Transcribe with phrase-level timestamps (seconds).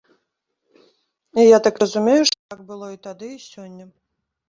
[1.43, 3.85] І я так разумею, што так было і тады, і сёння.